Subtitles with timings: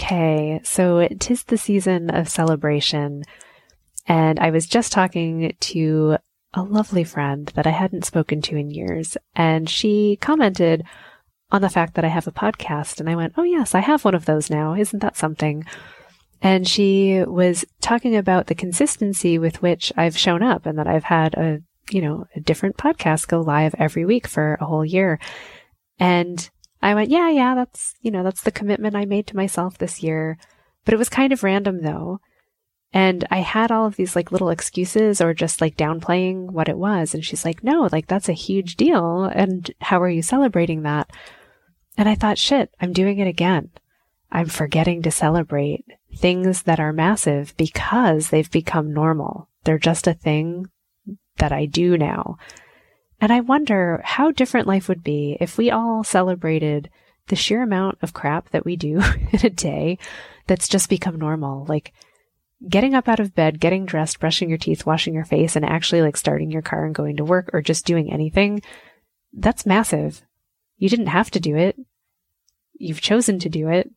[0.00, 3.24] Okay, so tis the season of celebration.
[4.06, 6.18] And I was just talking to
[6.54, 9.16] a lovely friend that I hadn't spoken to in years.
[9.34, 10.84] And she commented
[11.50, 13.00] on the fact that I have a podcast.
[13.00, 14.74] And I went, Oh, yes, I have one of those now.
[14.74, 15.64] Isn't that something?
[16.40, 21.04] And she was talking about the consistency with which I've shown up and that I've
[21.04, 21.58] had a,
[21.90, 25.18] you know, a different podcast go live every week for a whole year.
[25.98, 26.48] And
[26.80, 30.02] I went, yeah, yeah, that's, you know, that's the commitment I made to myself this
[30.02, 30.38] year.
[30.84, 32.20] But it was kind of random though.
[32.92, 36.78] And I had all of these like little excuses or just like downplaying what it
[36.78, 37.12] was.
[37.14, 39.24] And she's like, no, like that's a huge deal.
[39.24, 41.10] And how are you celebrating that?
[41.98, 43.70] And I thought, shit, I'm doing it again.
[44.30, 45.84] I'm forgetting to celebrate
[46.16, 49.48] things that are massive because they've become normal.
[49.64, 50.66] They're just a thing
[51.36, 52.38] that I do now.
[53.20, 56.90] And I wonder how different life would be if we all celebrated
[57.26, 59.02] the sheer amount of crap that we do
[59.32, 59.98] in a day
[60.46, 61.64] that's just become normal.
[61.66, 61.92] Like
[62.66, 66.02] getting up out of bed, getting dressed, brushing your teeth, washing your face, and actually
[66.02, 68.62] like starting your car and going to work or just doing anything.
[69.32, 70.22] That's massive.
[70.76, 71.76] You didn't have to do it.
[72.74, 73.90] You've chosen to do it.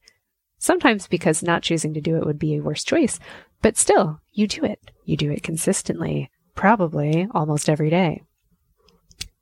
[0.57, 3.19] Sometimes because not choosing to do it would be a worse choice,
[3.61, 4.91] but still, you do it.
[5.05, 8.23] You do it consistently, probably almost every day.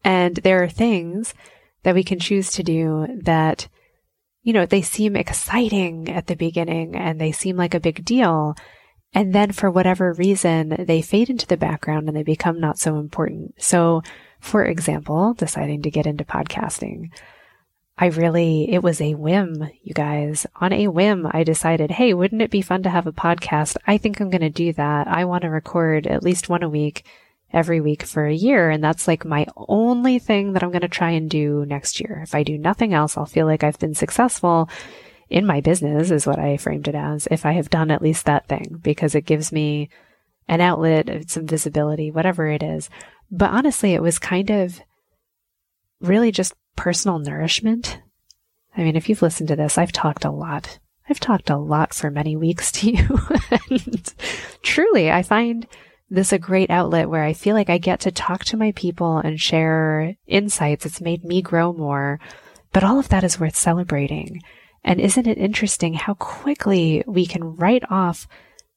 [0.03, 1.33] And there are things
[1.83, 3.67] that we can choose to do that,
[4.41, 8.55] you know, they seem exciting at the beginning and they seem like a big deal.
[9.13, 12.97] And then for whatever reason, they fade into the background and they become not so
[12.97, 13.55] important.
[13.57, 14.03] So,
[14.39, 17.09] for example, deciding to get into podcasting.
[17.97, 20.47] I really, it was a whim, you guys.
[20.61, 23.75] On a whim, I decided, hey, wouldn't it be fun to have a podcast?
[23.85, 25.07] I think I'm going to do that.
[25.07, 27.03] I want to record at least one a week
[27.51, 28.69] every week for a year.
[28.69, 32.21] And that's like my only thing that I'm going to try and do next year.
[32.23, 34.69] If I do nothing else, I'll feel like I've been successful
[35.29, 37.27] in my business is what I framed it as.
[37.29, 39.89] If I have done at least that thing because it gives me
[40.47, 42.89] an outlet, some visibility, whatever it is.
[43.29, 44.81] But honestly, it was kind of
[46.01, 48.01] really just personal nourishment.
[48.75, 50.79] I mean, if you've listened to this, I've talked a lot.
[51.07, 53.19] I've talked a lot for many weeks to you.
[53.69, 54.13] and
[54.63, 55.67] truly, I find
[56.09, 58.71] this is a great outlet where I feel like I get to talk to my
[58.73, 60.85] people and share insights.
[60.85, 62.19] It's made me grow more,
[62.73, 64.41] but all of that is worth celebrating.
[64.83, 68.27] And isn't it interesting how quickly we can write off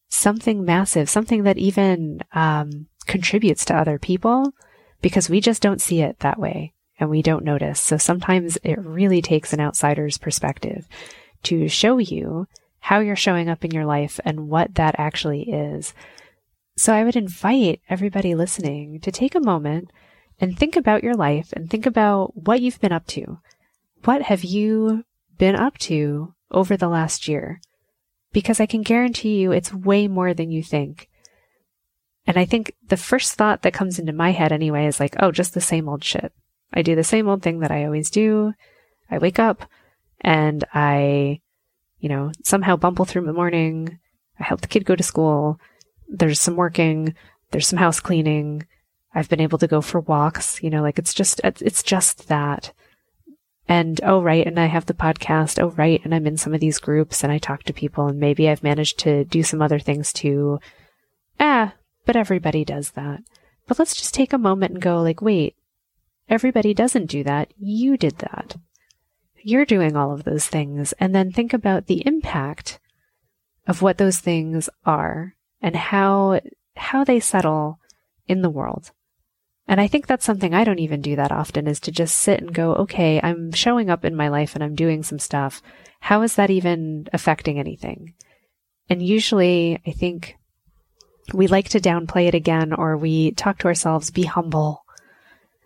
[0.09, 4.53] something massive, something that even um, contributes to other people
[5.01, 7.81] because we just don't see it that way and we don't notice.
[7.81, 10.87] So sometimes it really takes an outsider's perspective
[11.45, 12.47] to show you
[12.81, 15.95] how you're showing up in your life and what that actually is.
[16.77, 19.91] So I would invite everybody listening to take a moment
[20.41, 23.39] and think about your life and think about what you've been up to.
[24.05, 25.05] What have you
[25.39, 27.61] been up to over the last year?
[28.33, 31.09] Because I can guarantee you it's way more than you think.
[32.27, 35.31] And I think the first thought that comes into my head anyway is like, oh,
[35.31, 36.33] just the same old shit.
[36.73, 38.55] I do the same old thing that I always do.
[39.11, 39.69] I wake up
[40.21, 41.41] and I,
[41.99, 43.99] you know, somehow bumble through the morning.
[44.41, 45.61] I help the kid go to school
[46.13, 47.15] there's some working,
[47.51, 48.67] there's some house cleaning.
[49.15, 52.73] I've been able to go for walks, you know, like it's just, it's just that.
[53.69, 54.47] And oh, right.
[54.47, 55.63] And I have the podcast.
[55.63, 56.01] Oh, right.
[56.05, 58.63] And I'm in some of these groups and I talk to people and maybe I've
[58.63, 60.59] managed to do some other things too.
[61.39, 61.75] Ah,
[62.05, 63.23] but everybody does that.
[63.67, 65.57] But let's just take a moment and go like, wait,
[66.29, 67.53] everybody doesn't do that.
[67.59, 68.57] You did that.
[69.43, 70.93] You're doing all of those things.
[70.99, 72.81] And then think about the impact
[73.67, 76.41] of what those things are and how
[76.77, 77.79] how they settle
[78.27, 78.91] in the world.
[79.69, 82.41] And I think that's something I don't even do that often is to just sit
[82.41, 85.63] and go, okay, I'm showing up in my life and I'm doing some stuff.
[86.01, 88.15] How is that even affecting anything?
[88.91, 90.37] And usually I think
[91.33, 94.85] we like to downplay it again or we talk to ourselves, be humble.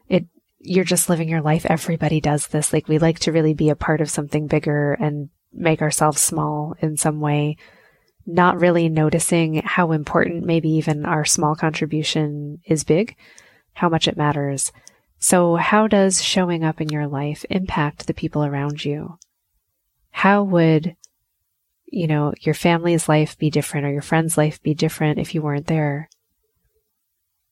[0.09, 0.27] It,
[0.59, 1.65] you're just living your life.
[1.67, 2.73] Everybody does this.
[2.73, 6.77] Like we like to really be a part of something bigger and make ourselves small
[6.81, 7.57] in some way
[8.27, 13.17] not really noticing how important maybe even our small contribution is big,
[13.73, 14.73] how much it matters.
[15.19, 19.19] So how does showing up in your life impact the people around you?
[20.11, 20.97] How would,
[21.87, 25.43] you know, your family's life be different or your friend's life be different if you
[25.43, 26.09] weren't there?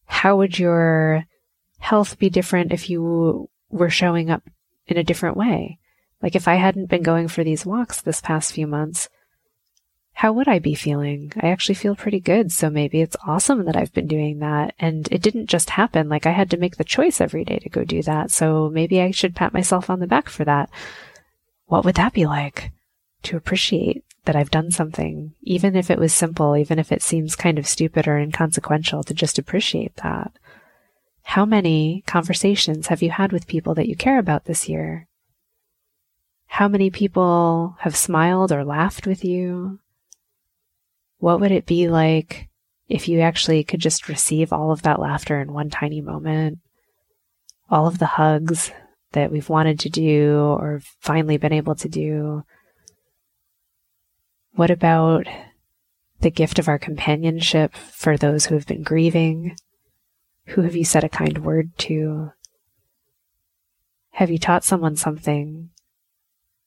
[0.06, 1.24] How would your
[1.78, 4.42] health be different if you were showing up
[4.86, 5.78] in a different way?
[6.22, 9.08] Like if I hadn't been going for these walks this past few months,
[10.16, 11.32] how would I be feeling?
[11.40, 12.52] I actually feel pretty good.
[12.52, 14.72] So maybe it's awesome that I've been doing that.
[14.78, 16.08] And it didn't just happen.
[16.08, 18.30] Like I had to make the choice every day to go do that.
[18.30, 20.70] So maybe I should pat myself on the back for that.
[21.66, 22.70] What would that be like
[23.24, 27.34] to appreciate that I've done something, even if it was simple, even if it seems
[27.34, 30.32] kind of stupid or inconsequential to just appreciate that?
[31.24, 35.08] How many conversations have you had with people that you care about this year?
[36.46, 39.80] How many people have smiled or laughed with you?
[41.24, 42.50] What would it be like
[42.86, 46.58] if you actually could just receive all of that laughter in one tiny moment?
[47.70, 48.70] All of the hugs
[49.12, 52.42] that we've wanted to do or finally been able to do?
[54.56, 55.26] What about
[56.20, 59.56] the gift of our companionship for those who have been grieving?
[60.48, 62.32] Who have you said a kind word to?
[64.10, 65.70] Have you taught someone something?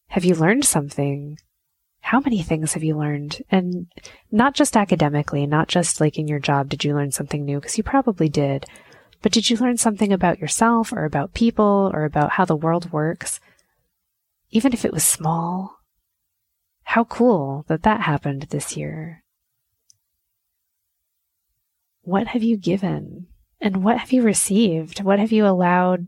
[0.08, 1.38] Have you learned something?
[2.02, 3.42] How many things have you learned?
[3.52, 3.88] And
[4.32, 7.60] not just academically, not just like in your job, did you learn something new?
[7.60, 8.66] Because you probably did.
[9.22, 12.92] But did you learn something about yourself or about people or about how the world
[12.92, 13.40] works?
[14.52, 15.80] Even if it was small.
[16.84, 19.24] How cool that that happened this year.
[22.04, 23.28] What have you given?
[23.60, 25.04] And what have you received?
[25.04, 26.08] What have you allowed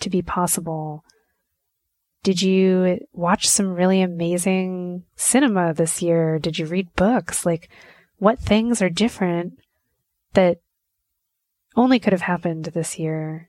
[0.00, 1.04] to be possible?
[2.26, 6.40] Did you watch some really amazing cinema this year?
[6.40, 7.46] Did you read books?
[7.46, 7.68] Like,
[8.16, 9.60] what things are different
[10.32, 10.58] that
[11.76, 13.48] only could have happened this year?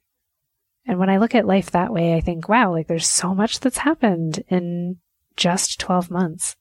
[0.86, 3.62] And when I look at life that way, I think, wow, like there's so much
[3.62, 4.98] that's happened in
[5.36, 6.56] just 12 months.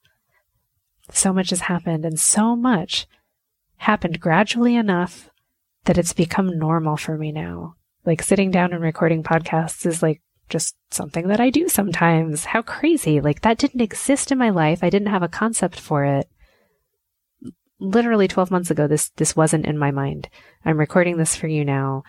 [1.11, 3.05] So much has happened, and so much
[3.75, 5.29] happened gradually enough
[5.83, 7.75] that it's become normal for me now.
[8.07, 12.45] Like sitting down and recording podcasts is like just something that I do sometimes.
[12.45, 13.21] How crazy.
[13.21, 14.83] Like that didn't exist in my life.
[14.83, 16.29] I didn't have a concept for it.
[17.79, 20.29] Literally 12 months ago, this, this wasn't in my mind.
[20.65, 22.03] I'm recording this for you now.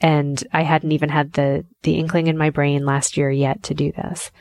[0.00, 3.74] And I hadn't even had the, the inkling in my brain last year yet to
[3.74, 4.32] do this.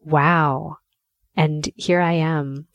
[0.00, 0.76] Wow.
[1.36, 2.68] And here I am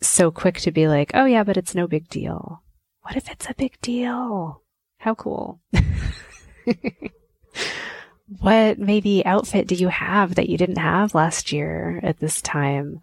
[0.00, 2.62] so quick to be like, oh yeah, but it's no big deal.
[3.02, 4.62] What if it's a big deal?
[4.98, 5.60] How cool.
[8.38, 13.00] What maybe outfit do you have that you didn't have last year at this time?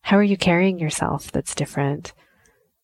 [0.00, 2.14] How are you carrying yourself that's different?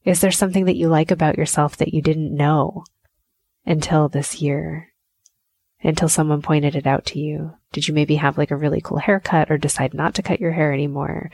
[0.04, 2.84] Is there something that you like about yourself that you didn't know
[3.64, 4.92] until this year?
[5.82, 7.54] Until someone pointed it out to you?
[7.72, 10.52] Did you maybe have like a really cool haircut or decide not to cut your
[10.52, 11.30] hair anymore?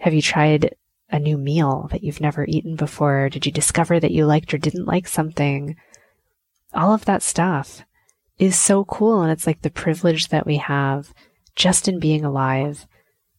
[0.00, 0.74] Have you tried
[1.10, 3.30] a new meal that you've never eaten before?
[3.30, 5.76] Did you discover that you liked or didn't like something?
[6.74, 7.82] All of that stuff
[8.38, 9.22] is so cool.
[9.22, 11.12] And it's like the privilege that we have
[11.54, 12.86] just in being alive.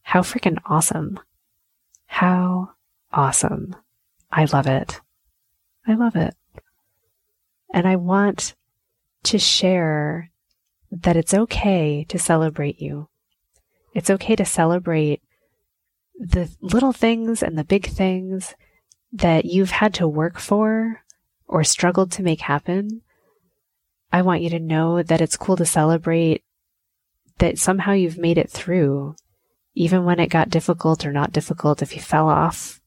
[0.02, 1.18] How freaking awesome.
[2.06, 2.70] How
[3.12, 3.76] awesome.
[4.30, 5.00] I love it.
[5.86, 6.34] I love it.
[7.72, 8.54] And I want
[9.24, 10.30] to share
[10.90, 13.08] that it's okay to celebrate you.
[13.94, 15.22] It's okay to celebrate
[16.18, 18.54] the little things and the big things
[19.12, 21.02] that you've had to work for
[21.46, 23.02] or struggled to make happen
[24.12, 26.42] I want you to know that it's cool to celebrate
[27.38, 29.14] that somehow you've made it through,
[29.74, 32.80] even when it got difficult or not difficult, if you fell off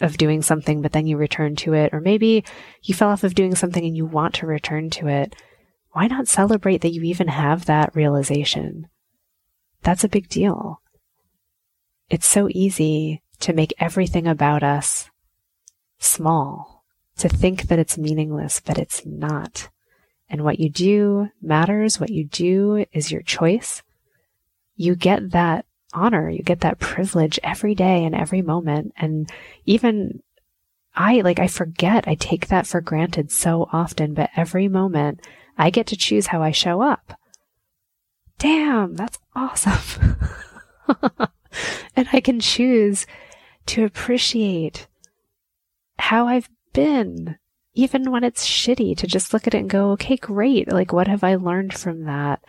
[0.00, 2.44] of doing something, but then you return to it, or maybe
[2.82, 5.36] you fell off of doing something and you want to return to it.
[5.92, 8.88] Why not celebrate that you even have that realization?
[9.82, 10.80] That's a big deal.
[12.08, 15.10] It's so easy to make everything about us
[15.98, 16.84] small,
[17.18, 19.68] to think that it's meaningless, but it's not.
[20.30, 21.98] And what you do matters.
[21.98, 23.82] What you do is your choice.
[24.76, 26.30] You get that honor.
[26.30, 28.92] You get that privilege every day and every moment.
[28.96, 29.28] And
[29.66, 30.22] even
[30.94, 35.20] I, like, I forget, I take that for granted so often, but every moment
[35.58, 37.14] I get to choose how I show up.
[38.38, 40.16] Damn, that's awesome.
[41.96, 43.06] and I can choose
[43.66, 44.86] to appreciate
[45.98, 47.36] how I've been
[47.74, 50.72] even when it's shitty, to just look at it and go, okay, great.
[50.72, 52.40] Like, what have I learned from that?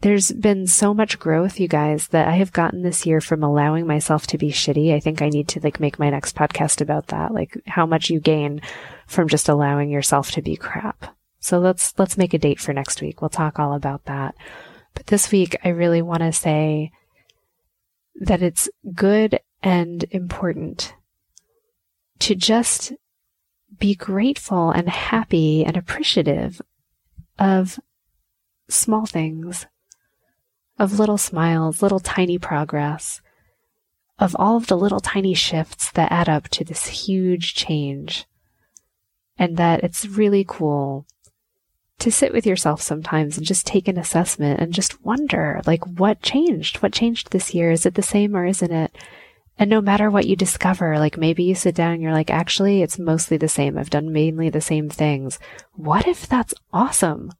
[0.00, 3.86] There's been so much growth, you guys, that I have gotten this year from allowing
[3.86, 4.92] myself to be shitty.
[4.92, 8.10] I think I need to like make my next podcast about that, like how much
[8.10, 8.60] you gain
[9.06, 11.16] from just allowing yourself to be crap.
[11.38, 13.22] So let's, let's make a date for next week.
[13.22, 14.34] We'll talk all about that.
[14.94, 16.90] But this week, I really want to say
[18.16, 20.94] that it's good and important
[22.20, 22.92] to just
[23.78, 26.60] be grateful and happy and appreciative
[27.38, 27.78] of
[28.68, 29.66] small things,
[30.78, 33.20] of little smiles, little tiny progress,
[34.18, 38.26] of all of the little tiny shifts that add up to this huge change.
[39.36, 41.06] And that it's really cool
[41.98, 46.22] to sit with yourself sometimes and just take an assessment and just wonder, like, what
[46.22, 46.82] changed?
[46.82, 47.70] What changed this year?
[47.72, 48.94] Is it the same or isn't it?
[49.58, 52.82] And no matter what you discover, like maybe you sit down and you're like, actually,
[52.82, 53.78] it's mostly the same.
[53.78, 55.38] I've done mainly the same things.
[55.74, 57.30] What if that's awesome?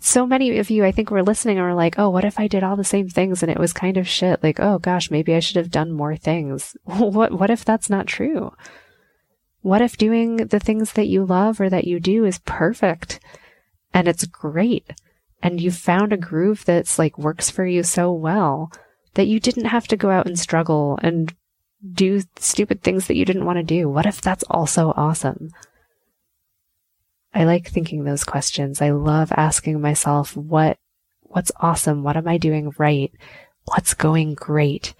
[0.00, 2.48] So many of you, I think, were listening and were like, oh, what if I
[2.48, 4.42] did all the same things and it was kind of shit?
[4.42, 6.76] Like, oh gosh, maybe I should have done more things.
[6.84, 8.52] what, what if that's not true?
[9.60, 13.20] What if doing the things that you love or that you do is perfect
[13.94, 14.90] and it's great
[15.40, 18.72] and you found a groove that's like works for you so well
[19.14, 20.40] that you didn't have to go out and mm.
[20.40, 21.34] struggle and
[21.92, 23.88] do stupid things that you didn't want to do?
[23.88, 25.50] What if that's also awesome?
[27.34, 28.82] I like thinking those questions.
[28.82, 30.78] I love asking myself what
[31.22, 32.02] what's awesome?
[32.02, 33.10] What am I doing right?
[33.64, 34.94] What's going great?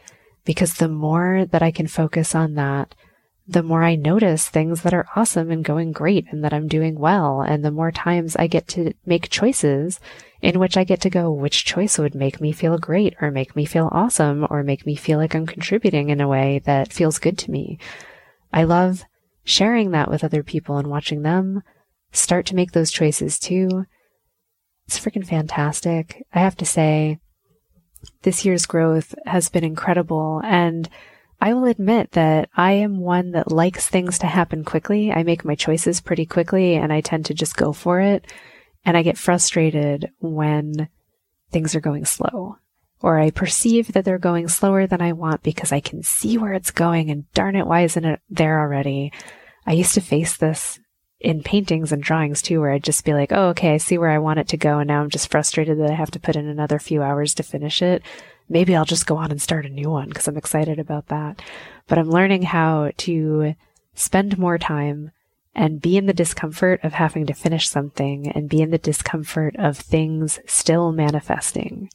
[0.44, 2.94] Because the more that I can focus on that,
[3.46, 6.98] the more I notice things that are awesome and going great and that I'm doing
[6.98, 7.40] well.
[7.40, 9.98] And the more times I get to make choices
[10.40, 13.56] in which I get to go, which choice would make me feel great or make
[13.56, 17.18] me feel awesome or make me feel like I'm contributing in a way that feels
[17.18, 17.78] good to me.
[18.52, 19.04] I love
[19.44, 21.62] sharing that with other people and watching them
[22.12, 23.86] start to make those choices too.
[24.86, 26.24] It's freaking fantastic.
[26.32, 27.18] I have to say,
[28.22, 30.88] this year's growth has been incredible and
[31.42, 35.10] I will admit that I am one that likes things to happen quickly.
[35.10, 38.24] I make my choices pretty quickly and I tend to just go for it.
[38.84, 40.88] And I get frustrated when
[41.50, 42.58] things are going slow
[43.00, 46.52] or I perceive that they're going slower than I want because I can see where
[46.52, 49.12] it's going and darn it, why isn't it there already?
[49.66, 50.78] I used to face this
[51.18, 54.10] in paintings and drawings too, where I'd just be like, oh, okay, I see where
[54.10, 54.78] I want it to go.
[54.78, 57.42] And now I'm just frustrated that I have to put in another few hours to
[57.42, 58.04] finish it
[58.48, 61.40] maybe I'll just go on and start a new one because I'm excited about that.
[61.86, 63.54] But I'm learning how to
[63.94, 65.10] spend more time
[65.54, 69.54] and be in the discomfort of having to finish something and be in the discomfort
[69.58, 71.90] of things still manifesting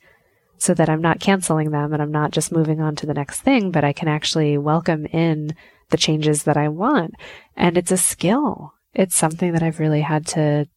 [0.58, 3.42] so that I'm not canceling them and I'm not just moving on to the next
[3.42, 5.56] thing, but I can actually welcome in
[5.89, 7.16] the changes that I want.
[7.56, 8.74] And it's a skill.
[8.94, 10.68] It's something that I've really had to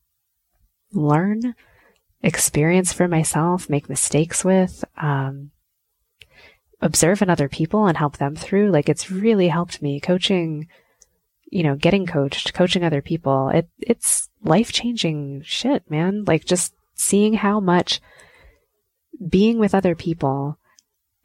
[0.92, 1.54] learn,
[2.22, 4.84] experience for myself, make mistakes with.
[4.96, 5.50] Um,
[6.80, 8.70] observe in other people and help them through.
[8.70, 10.68] Like it's really helped me coaching,
[11.50, 13.48] you know, getting coached, coaching other people.
[13.50, 16.24] It, it's life changing shit, man.
[16.24, 18.00] Like just seeing how much
[19.28, 20.58] being with other people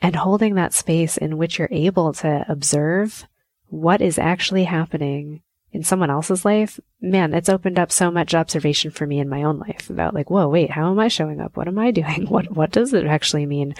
[0.01, 3.25] and holding that space in which you're able to observe
[3.67, 8.91] what is actually happening in someone else's life, man, it's opened up so much observation
[8.91, 11.57] for me in my own life about like, whoa, wait, how am I showing up?
[11.57, 12.27] What am I doing?
[12.27, 13.75] What what does it actually mean?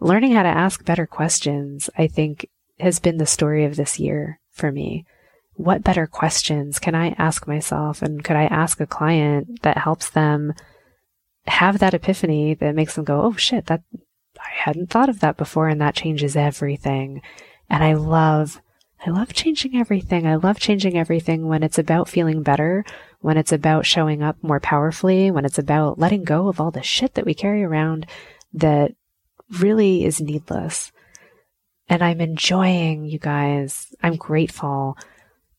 [0.00, 2.48] Learning how to ask better questions, I think,
[2.80, 5.04] has been the story of this year for me.
[5.54, 8.02] What better questions can I ask myself?
[8.02, 10.54] And could I ask a client that helps them
[11.46, 13.82] have that epiphany that makes them go, oh shit, that
[14.38, 15.68] I hadn't thought of that before.
[15.68, 17.22] And that changes everything.
[17.68, 18.60] And I love,
[19.04, 20.26] I love changing everything.
[20.26, 22.84] I love changing everything when it's about feeling better,
[23.20, 26.82] when it's about showing up more powerfully, when it's about letting go of all the
[26.82, 28.06] shit that we carry around
[28.52, 28.92] that
[29.60, 30.92] really is needless.
[31.88, 33.94] And I'm enjoying you guys.
[34.02, 34.96] I'm grateful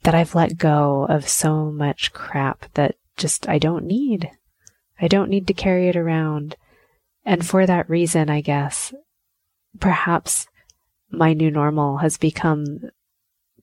[0.03, 4.29] that I've let go of so much crap that just I don't need.
[5.01, 6.55] I don't need to carry it around.
[7.25, 8.93] And for that reason, I guess,
[9.79, 10.48] perhaps
[11.10, 12.79] my new normal has become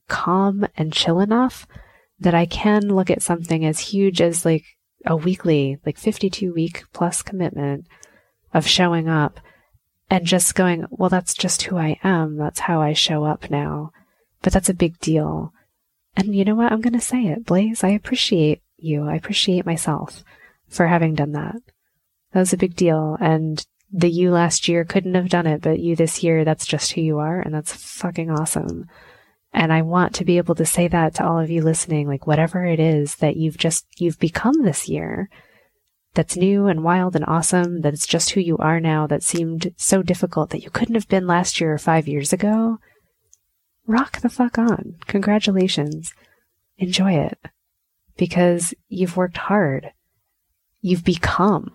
[0.07, 1.67] calm and chill enough
[2.19, 4.65] that I can look at something as huge as like
[5.05, 7.87] a weekly, like 52 week plus commitment
[8.53, 9.39] of showing up
[10.09, 12.37] and just going, well, that's just who I am.
[12.37, 13.91] That's how I show up now.
[14.41, 15.53] But that's a big deal.
[16.15, 16.71] And you know what?
[16.71, 17.83] I'm going to say it, Blaze.
[17.83, 19.07] I appreciate you.
[19.07, 20.23] I appreciate myself
[20.67, 21.55] for having done that.
[22.31, 23.17] That was a big deal.
[23.19, 26.91] And the you last year couldn't have done it, but you this year, that's just
[26.91, 27.39] who you are.
[27.39, 28.87] And that's fucking awesome.
[29.53, 32.27] And I want to be able to say that to all of you listening, like
[32.27, 35.29] whatever it is that you've just, you've become this year,
[36.17, 39.71] that's new and wild and awesome, that it's just who you are now, that seemed
[39.77, 42.79] so difficult that you couldn't have been last year or five years ago,
[43.85, 44.95] rock the fuck on.
[45.05, 46.15] Congratulations.
[46.79, 47.37] Enjoy it.
[48.17, 49.91] Because you've worked hard.
[50.81, 51.71] You've become.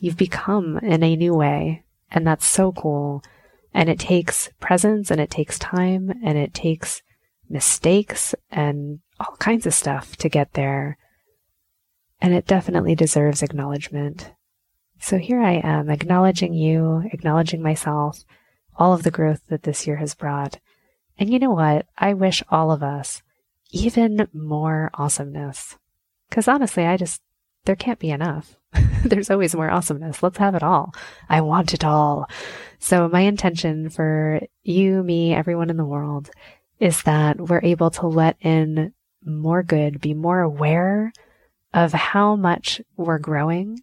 [0.00, 1.82] You've become in a new way.
[2.10, 3.22] And that's so cool.
[3.72, 7.00] And it takes presence and it takes time and it takes
[7.48, 10.98] mistakes and all kinds of stuff to get there.
[12.20, 14.32] And it definitely deserves acknowledgement.
[14.98, 18.24] So here I am, acknowledging you, acknowledging myself,
[18.76, 20.58] all of the growth that this year has brought.
[21.18, 21.86] And you know what?
[21.98, 23.22] I wish all of us
[23.70, 25.76] even more awesomeness.
[26.28, 27.20] Because honestly, I just,
[27.64, 28.56] there can't be enough.
[29.04, 30.22] There's always more awesomeness.
[30.22, 30.94] Let's have it all.
[31.28, 32.28] I want it all.
[32.78, 36.30] So my intention for you, me, everyone in the world
[36.78, 38.92] is that we're able to let in
[39.24, 41.12] more good, be more aware
[41.76, 43.78] of how much we're growing,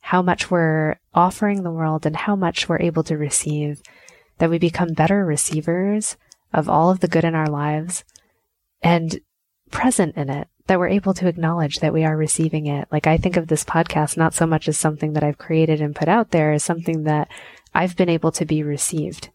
[0.00, 3.80] how much we're offering the world, and how much we're able to receive,
[4.38, 6.16] that we become better receivers
[6.52, 8.02] of all of the good in our lives
[8.82, 9.20] and
[9.70, 12.88] present in it, that we're able to acknowledge that we are receiving it.
[12.90, 15.94] Like I think of this podcast not so much as something that I've created and
[15.94, 17.28] put out there as something that
[17.72, 19.30] I've been able to be received.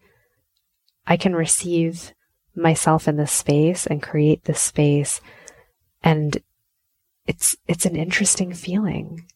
[1.06, 2.12] I can receive
[2.54, 5.22] myself in this space and create this space.
[6.02, 6.42] And
[7.32, 9.26] it's, it's an interesting feeling.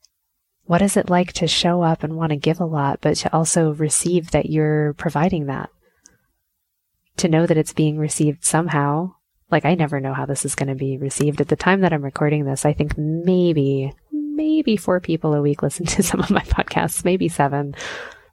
[0.64, 3.34] What is it like to show up and want to give a lot, but to
[3.34, 5.70] also receive that you're providing that?
[7.18, 9.14] To know that it's being received somehow.
[9.50, 11.40] Like, I never know how this is going to be received.
[11.40, 15.62] At the time that I'm recording this, I think maybe, maybe four people a week
[15.62, 17.74] listen to some of my podcasts, maybe seven.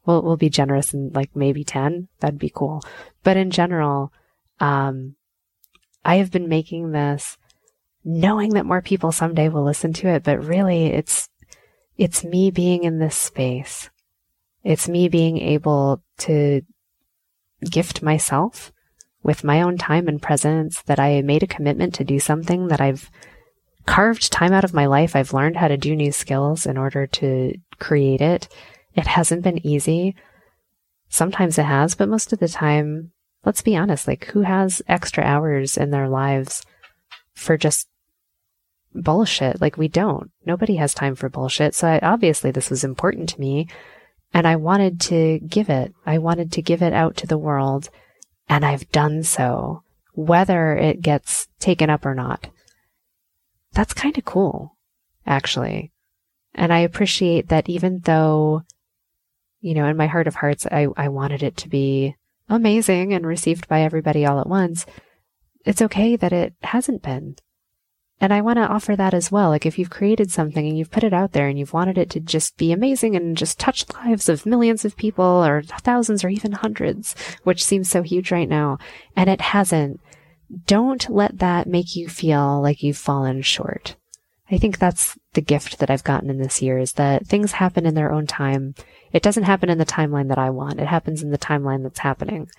[0.06, 2.10] We'll, we'll be generous and like maybe 10.
[2.20, 2.84] That'd be cool.
[3.24, 4.12] But in general,
[4.60, 5.16] um,
[6.04, 7.38] I have been making this
[8.04, 11.30] knowing that more people someday will listen to it, but really it's,
[11.98, 13.90] it's me being in this space.
[14.64, 16.62] It's me being able to
[17.70, 18.72] gift myself
[19.24, 22.82] with my own time and presence that I made a commitment to do something that
[22.82, 23.10] I've
[23.86, 25.16] carved time out of my life.
[25.16, 28.48] I've learned how to do new skills in order to create it.
[28.96, 30.16] It hasn't been easy.
[31.10, 33.12] Sometimes it has, but most of the time
[33.46, 36.64] let's be honest, like who has extra hours in their lives
[37.34, 37.88] for just
[38.94, 39.62] bullshit?
[39.62, 40.32] Like we don't.
[40.46, 41.76] Nobody has time for bullshit.
[41.76, 43.68] So I, obviously this was important to me
[44.34, 45.94] and I wanted to give it.
[46.06, 47.90] I wanted to give it out to the world
[48.50, 52.50] and I've done so, whether it gets taken up or not.
[53.74, 54.78] That's kind of cool,
[55.26, 55.92] actually.
[56.54, 58.64] And I appreciate that even though,
[59.62, 62.16] you know, in my heart of hearts, I, I wanted it to be
[62.50, 64.86] amazing and received by everybody all at once,
[65.66, 67.36] it's okay that it hasn't been.
[68.24, 69.50] And I want to offer that as well.
[69.50, 72.10] Like if you've created something and you've put it out there and you've wanted it
[72.12, 76.24] to just be amazing and just touch the lives of millions of people or thousands
[76.24, 78.78] or even hundreds, which seems so huge right now,
[79.14, 80.00] and it hasn't,
[80.66, 83.98] don't let that make you feel like you've fallen short.
[84.50, 87.86] I think that's the gift that I've gotten in this year is that things happen
[87.86, 88.74] in their own time
[89.14, 90.80] it doesn't happen in the timeline that I want.
[90.80, 92.50] It happens in the timeline that's happening.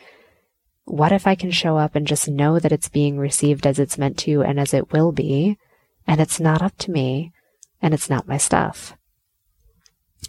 [0.84, 3.98] What if I can show up and just know that it's being received as it's
[3.98, 5.58] meant to and as it will be,
[6.06, 7.32] and it's not up to me,
[7.80, 8.94] and it's not my stuff?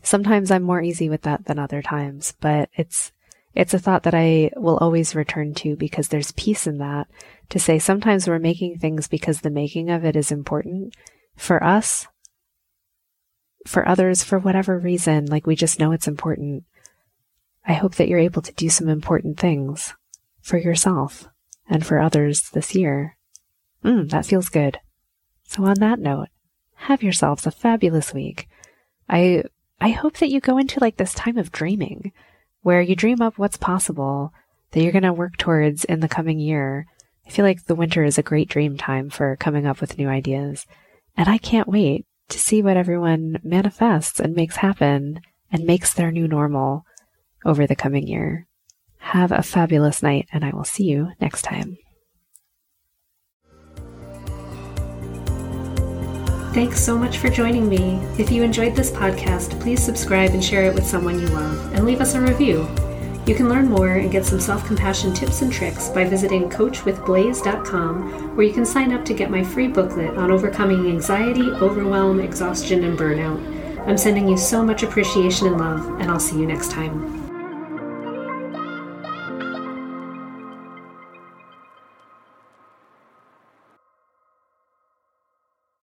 [0.02, 3.12] Sometimes I'm more easy with that than other times, but it's
[3.54, 7.08] it's a thought that I will always return to because there's peace in that
[7.50, 10.94] to say sometimes we're making things because the making of it is important.
[11.38, 12.08] For us,
[13.66, 16.66] for others for whatever reason, like we just know it's important.
[17.66, 19.94] I hope that you're able to do some important things
[20.46, 21.28] for yourself
[21.68, 23.18] and for others this year.
[23.84, 24.80] Mm, that feels good.
[25.48, 26.28] So on that note,
[26.76, 28.48] have yourselves a fabulous week.
[29.10, 29.46] I
[29.82, 32.12] I hope that you go into like this time of dreaming
[32.62, 34.34] where you dream up what's possible
[34.72, 36.86] that you're going to work towards in the coming year.
[37.26, 40.08] I feel like the winter is a great dream time for coming up with new
[40.08, 40.68] ideas.
[41.18, 46.12] And I can't wait to see what everyone manifests and makes happen and makes their
[46.12, 46.86] new normal
[47.44, 48.48] over the coming year.
[49.06, 51.78] Have a fabulous night, and I will see you next time.
[56.56, 58.00] Thanks so much for joining me.
[58.18, 61.86] If you enjoyed this podcast, please subscribe and share it with someone you love, and
[61.86, 62.68] leave us a review.
[63.28, 68.36] You can learn more and get some self compassion tips and tricks by visiting coachwithblaze.com,
[68.36, 72.84] where you can sign up to get my free booklet on overcoming anxiety, overwhelm, exhaustion,
[72.84, 73.40] and burnout.
[73.88, 77.25] I'm sending you so much appreciation and love, and I'll see you next time.